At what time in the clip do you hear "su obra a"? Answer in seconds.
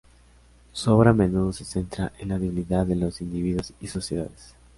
0.73-1.13